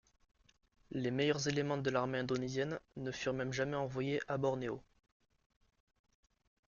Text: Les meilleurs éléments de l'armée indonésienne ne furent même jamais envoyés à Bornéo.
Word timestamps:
Les 0.89 1.11
meilleurs 1.11 1.47
éléments 1.47 1.77
de 1.77 1.91
l'armée 1.91 2.17
indonésienne 2.17 2.79
ne 2.95 3.11
furent 3.11 3.33
même 3.35 3.53
jamais 3.53 3.75
envoyés 3.75 4.19
à 4.27 4.39
Bornéo. 4.39 4.81